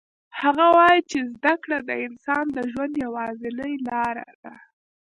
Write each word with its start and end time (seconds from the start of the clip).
هغه 0.41 0.65
وایي 0.77 1.01
چې 1.11 1.19
زده 1.33 1.53
کړه 1.63 1.77
د 1.83 1.91
انسان 2.07 2.45
د 2.51 2.57
ژوند 2.71 2.93
یوازینی 3.05 3.73
لار 3.89 4.15
ده 4.43 4.53